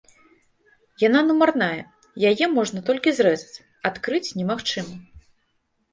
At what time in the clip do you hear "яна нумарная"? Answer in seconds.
1.07-1.79